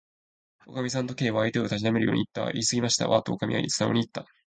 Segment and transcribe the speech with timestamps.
[0.65, 2.49] 「おかみさん」と、Ｋ は相手をたしなめるようにいった。
[2.57, 4.25] 「いいすぎましたわ」と、おかみはすなおにいった。